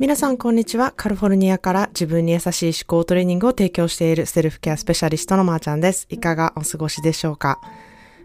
[0.00, 0.94] 皆さん、こんにちは。
[0.96, 6.06] カリフォルニアから自分に優しい思考トレーニングを提供しているセルフケアスペシャリストのまーちゃんです。
[6.08, 7.60] いかがお過ごしでしょうか、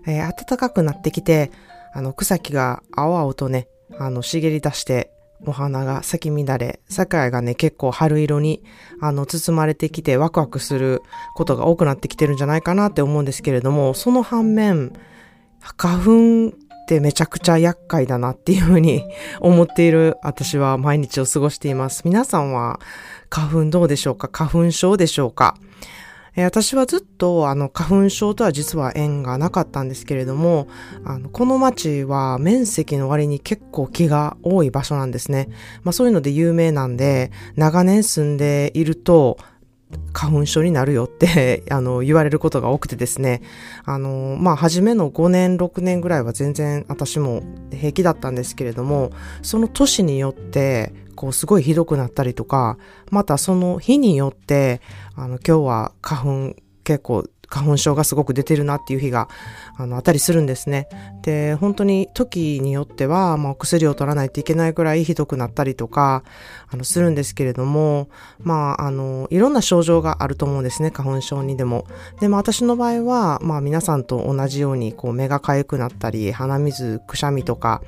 [0.05, 1.49] えー、暖かくなってきて、
[1.91, 5.09] あの、草木が青々とね、あの、茂り出して、
[5.47, 8.61] お花が咲き乱れ、桜がね、結構春色に、
[9.01, 11.01] あの、包まれてきてワクワクする
[11.33, 14.93] ことが多くなってきてるんじゃないかなって思うんですけれども、その反面、
[15.75, 16.54] 花粉
[16.84, 19.04] ってめちゃくちゃ厄介だなっていうふうに
[19.39, 22.04] 思っている私は毎日を過ごしています。
[22.06, 22.79] 皆さんは
[23.29, 24.28] 花粉どうでしょうか？
[24.28, 25.56] 花粉症でしょうか？
[26.36, 30.68] 私はずっとあの花粉症とは実は縁がなかったんですけれども、
[31.06, 35.50] あのこの町は面積の割に結構木が多い場所なんですね。
[35.84, 39.38] まあそういうので有名なんで、長年住んでいると、
[40.14, 43.42] 花粉症になるよって あの、言われることが多くてですね。
[43.86, 49.11] あの、まあ、初めの5年、6年ぐらいは全然私も平気だったんですけれども、
[49.42, 52.78] その年によって、こう、すごいひどくなったりとか、
[53.09, 54.82] またその日によって、
[55.16, 57.23] あの、今日は花粉結構
[57.54, 59.30] 花粉症がすごく出てるなっていう日が、
[59.78, 60.88] あの、あったりするんですね。
[61.22, 66.23] で、本当に時によっては、まあ、薬を取らないといけないくらいひどくなったりとか、
[66.68, 71.86] あの、するんですけれども、まあ、あの、いろんな症状があると思うんですね、花粉症にでも。
[72.20, 77.84] でも私の場合は、まあ、皆さんと同じように、こう、目が痒くなったり、鼻水、くしゃみとか、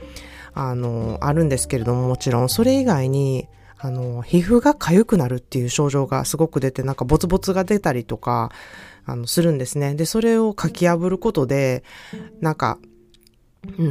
[0.54, 8.52] あの、あるんですけれども、もちろん、それ以外に、あの、皮膚が痒くなるっていう症状がすごく出て、なんかボツボツが出たりとか、
[9.06, 9.96] あの、するんですね。
[9.96, 11.84] で、それをかき破ることで、
[12.42, 12.80] なんか、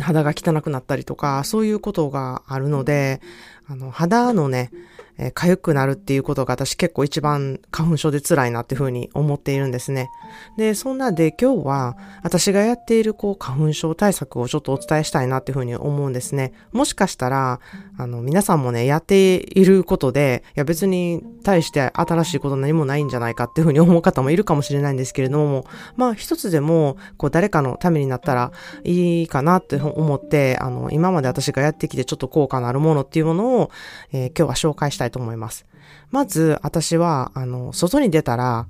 [0.00, 3.20] 肌が汚くなったりとか、そういうことがあるので、
[3.66, 4.70] あの、肌のね、
[5.18, 10.10] えー、痒くなるっていうことが私結構一番花粉症で辛いなっていうふうに思っているんですね。
[10.56, 16.52] で、そんなで今日は私がやっているこう花粉症対策をちょっとお伝えしたいなっていうふうに思うんですね。
[16.72, 17.60] もしかしたら、
[17.96, 25.64] あの、皆さんもね、やっていることで、いや別に対して新しいこと何もないんじゃないかっていうふうに思う方もいるかもしれないんですけれども、
[25.96, 33.70] まあ一つでも、こう誰かのためになったらいいかなって思って、あの、今まで私がやってきてちょっと効果のあるものっていうものを、
[34.12, 35.66] えー、今日は紹介したいたいと思います。
[36.10, 38.66] まず、私は、あの、外に出たら、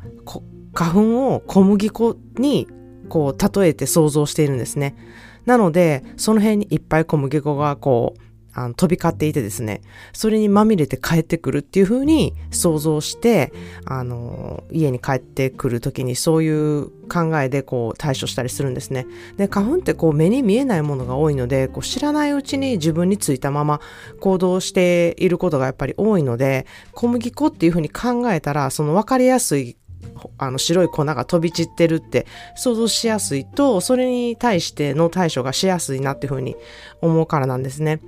[0.72, 2.68] 花粉を小麦粉に、
[3.08, 4.96] こう、例えて想像しているんですね。
[5.46, 8.20] なので、その辺にいっぱい小麦粉が、こう、
[8.54, 9.82] あの飛び交っていてですね、
[10.12, 13.52] それにまみれて帰ってくるっていう風に想像して、
[13.84, 19.06] あの、家に帰ってくる時にそういう考えでこう対処したりするんですね。
[19.36, 23.80] で、花粉ってこう目に見えないものが多いので、こう知らないうちに自分についたまま
[24.20, 29.76] 行動していることがやっぱり多いので、小麦粉っていう風に考えたら、その分かりやすい
[30.38, 32.26] あの白い粉が飛び散ってるって
[32.56, 36.56] 想像しやすいと、それに対しての対処がしやすいなっていうふうに
[37.00, 38.00] 思うからなんですね。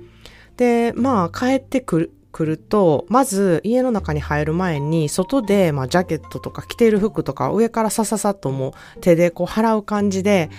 [0.57, 10.49] で、まあ、帰ってくる、来ると、まず家の中に入る前に、外で、まあ、ジャケットとか着ている服とか上からさささっともう手でこう払う感じで、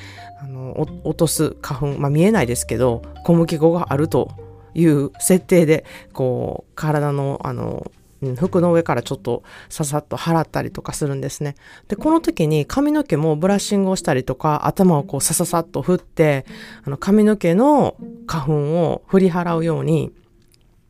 [0.41, 4.31] あの、落とす花粉、まあ見えないですけど、小麦粉があると
[4.75, 7.91] いう設定で、こう、体の、あの、
[8.37, 11.55] 服の上からちょっとささっと払ったりとかするんですね。
[11.89, 16.47] で、この時に髪の毛もブラッシングをしたりとか、頭をこうさささっと振って、
[16.85, 17.97] あの髪の毛の
[18.27, 20.13] 花粉を振り払うように、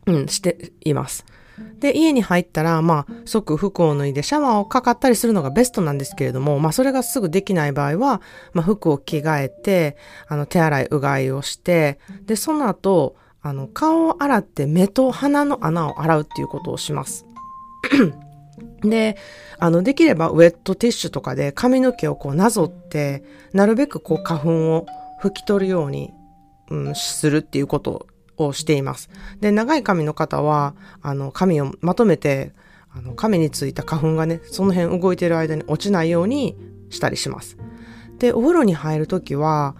[0.06, 1.25] うん、しています。
[1.81, 8.21] で、家に入ったら、まあ、即服を脱いでシャワーをかかったりするのがベストなんですけれども、まあ、それがすぐできない場合は、
[8.53, 9.97] まあ、服を着替えて、
[10.28, 13.16] あの、手洗い、うがいをして、で、その後、
[13.48, 17.25] あの、顔を洗って目と鼻の穴を洗うっていうことをします。
[18.84, 19.16] で、
[19.59, 24.86] あの、できればウェットティッシュとかで髪の毛をこうなぞって、なるべくこう花粉を
[25.22, 26.12] 拭き取るように、
[26.69, 29.09] うん、するっていうことをしています。
[29.41, 32.53] で、長い髪の方は、あの、髪をまとめて、
[32.91, 36.54] あの、髪についた花粉がね、その辺動いてる間に落ちないように
[36.91, 37.56] したりします。
[38.19, 39.75] で、お風呂に入るときは、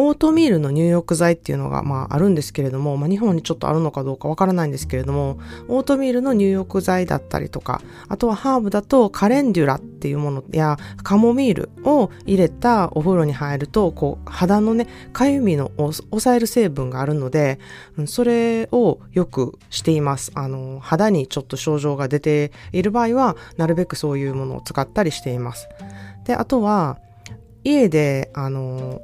[0.00, 17.58] オートミールの入浴剤っていうのが、まあ、あるんですけれども、まあ、日本にちょっとあるのかどうかわからないんですけれども、オートミールの入浴剤だったりとか、あとはハーブだとカレンデュラっていうものやカモミールを入れたお風呂に入ると、こう、肌のね、かゆみの抑える成分があるので、
[18.06, 20.30] それをよくしています。
[20.36, 25.68] あの、肌にちょっと症状が出ている場合は、なるべくそういうものを使ったりしています。
[26.24, 26.98] で、あとは、
[27.64, 29.02] 家で、あの、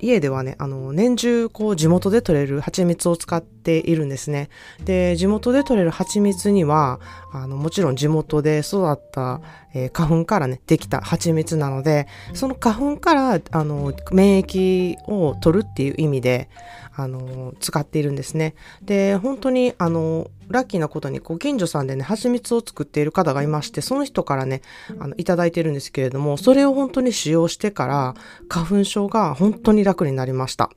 [0.00, 4.48] 家ではね、あの、年中、こう、地元で採れる蜂蜜を使っているんですね。
[4.86, 7.00] で、地元で採れる蜂蜜には、
[7.32, 9.42] あの、もちろん地元で育った、
[9.74, 16.48] えー、花粉からね、できた蜂蜜なので、その花粉から、あの、免疫を取るっていう意味で、
[16.96, 18.54] あの、使っているんですね。
[18.82, 24.62] で、本当に、あの、ラッキーなことに、ご近所さんでね、蜂蜜を作っている方がいまして、その人からね、
[24.98, 28.14] あの、いただいてるんですけれども、それを本当に使用してから、
[28.48, 30.70] 花粉症が本当に楽になりました。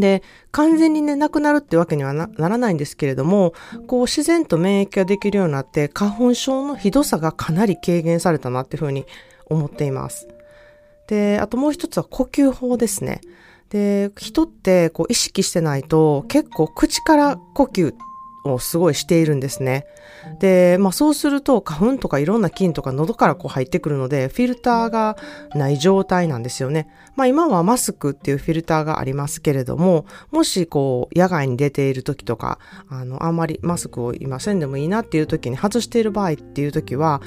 [0.00, 3.52] で、完全にね、なくなるってわけにはならないんですけれども、
[3.86, 9.06] こう自然と免疫ができるようになって、花粉症のひどさがかなり軽減されたなっていうふうに
[9.46, 10.28] 思っています。
[11.06, 13.20] で、あともう一つは呼吸法ですね。
[13.68, 17.94] で、人ってこう意識してないと結構口から呼吸
[18.44, 19.86] をすごいしているんですね。
[20.38, 25.16] で、まあそうすると花粉とかいろんな菌とか喉からこう入ってくるので、フィルターが
[25.54, 26.88] ない状態なんですよね。
[27.16, 32.58] まあ今はマスクっていうフィルターがありますけれども、もしこう野外に出ている時とか、
[32.88, 37.20] あの、あんまりマスクを今せんでもいいなっていう時に外している場合っていう時は、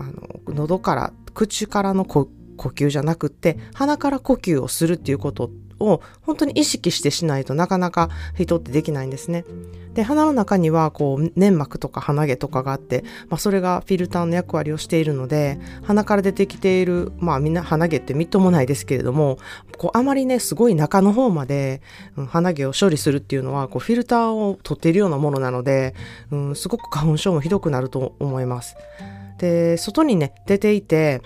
[0.00, 9.44] あの、喉から、口からの呼吸じゃなくって、鼻から呼吸をするっていうことってを本当に意識してしないとなかなか人ってできないんですね。
[9.94, 19.38] で、鼻の中にはこう粘膜とか鼻毛とかがあって、まあそれがフィルターの役割をしているので、鼻から出てきている、まあみんな鼻毛ってみっともないですけれども、
[19.78, 21.80] こうあまりね、すごい中の方まで、
[22.16, 25.94] うん、鼻毛を処理するっていうのは、こうフィルターを取っているようなものなので、
[26.30, 28.76] うん、すごく花粉症もひどくなると思います。
[29.38, 31.22] で、外にね、出ていて、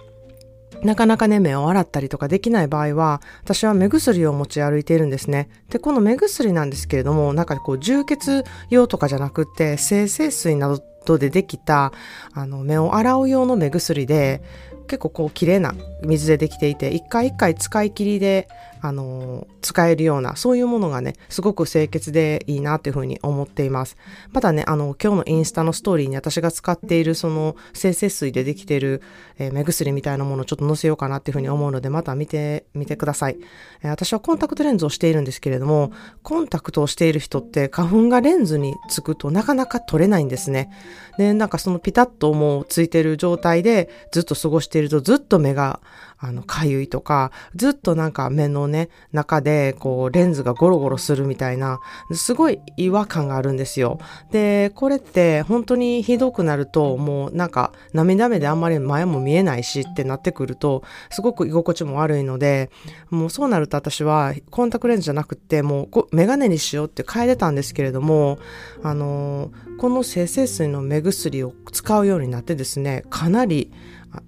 [0.82, 5.48] なかなかね、目を洗ったりとかできない場合は、私は目薬を持ち歩いているんですね。
[5.68, 11.92] で、この目薬なんですけれども、なんかこう、充血用とかじゃなくて、生成水などでできた、
[12.32, 14.42] あの、目を洗う用の目薬で、
[14.86, 15.72] 結構こう綺麗な
[16.02, 18.48] 水でできていて、一回一回使い切りで、
[18.82, 23.96] あの使えるような、そういうものがね、すごく清潔でいいなっていうふうに思っています。
[24.32, 29.02] まだね、あの、今日のインスタのストーリーに私が使っているその生成水でできている、
[29.38, 33.36] えー、目薬みたいなものをちょっと載せようかなっていうふうに思うので、また見てみてください、
[33.82, 35.92] えー、私はコンタクトレンズをしているんですけれども、
[36.22, 40.70] コンタクトをしている人って花粉がレンズにつくとなかなか取れないんですね。
[41.18, 45.80] で、なんかそのピタッともうついてる状態でずっと過ごしているとずっと目が
[46.22, 51.80] あの、かゆいとか、ずっとなんか目のね、中で、こう、レンズがゴロゴロするみたいな、
[52.12, 53.98] すごい違和感があるんですよ。
[54.30, 62.70] で、これって本当にひどくなると、もうなんか、涙目であんまり前も見えないしってなってくると、すごく居心地も悪いので、
[63.08, 68.38] もうそうなると私は、コンタクトレンズじゃなくて、もう、メガネにしようって変えてたんですけれども、
[68.82, 73.72] あのこの生成水の目薬を使うようになってですね、かなり、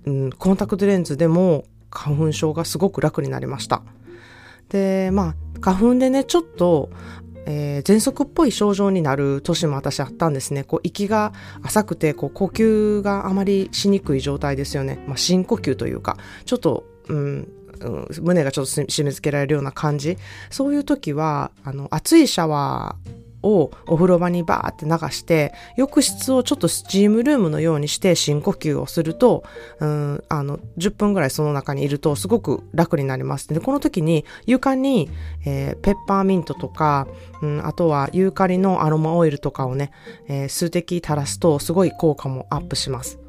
[0.06, 3.82] うん、コンタクトレンズでも花粉症がすごく楽になりました。
[4.68, 6.90] で、まあ、花粉でね、ちょっと、
[7.44, 10.64] えー、喘息っぽい症状になる年も私あったんですね。
[10.64, 15.04] こう、息が浅くて、こう、呼吸があまりしにくい状態ですよね。
[15.06, 17.48] まあ、深呼吸というか、ちょっと、うん、
[17.80, 20.16] うん、胸がちょっと締め付けられるような感じ。
[20.50, 29.44] そういう時は、あの、熱いシャワーをお風呂場にバーって流して、浴室をちょっとスチームルームのようにして深呼吸をすると、
[29.80, 33.48] うん、あの、10分ぐらいその中にいるとすごく楽になります。
[33.48, 35.10] で、この時に床に、
[35.44, 37.06] えー、ペッパーミントとか、
[37.40, 39.92] うん、あとはユーカリのアロマオイルとかをね、
[40.28, 43.21] えー、数滴垂らすとすごい効果もアップします。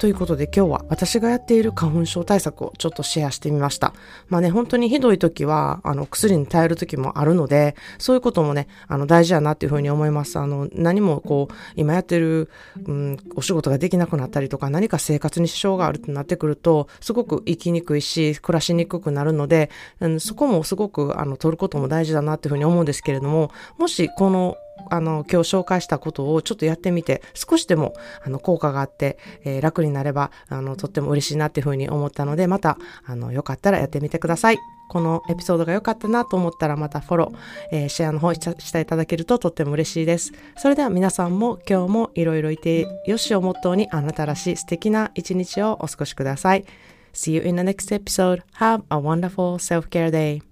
[0.00, 3.92] ということで今日は私がやっている花粉症対策をちょっとシェアしてみました。
[4.30, 10.38] まあね、本当にひどい時は、あの、薬に頼る時もあるので、そういうこともね、あの、大事やなっていうふうに思います。
[10.38, 12.48] あの、何もこう、今やってる、
[12.86, 19.68] うん、お仕事ができなくなったりとか、何か生活に支障があるってなってくると、すごく生きにくいし、暮らしにくくなるので、
[20.00, 24.56] うん、そこもすごく、あの、取ることも大事だなっていうふうに思うんですけれども、もしこの
[24.90, 27.94] あの、今日紹介したことをちょっとやってみて、少しでも、
[28.24, 34.58] あの、効果があって、えー、楽になれば、あの、とっても嬉しいなっていうふうに思ったので、また、あの、よかったらやってみてください。
[34.90, 37.38] このエピソードが良かったなと思ったらまたフォロー、
[37.70, 40.32] えー、シェアの方していただけるととっても嬉しいです。
[40.56, 46.64] それでは皆さんも今日もいろいろいてよしをモットーにあなたらしい素敵な一日をお過ごしください。
[47.12, 48.42] See you in the next episode.
[48.58, 50.49] Have a wonderful self-care day.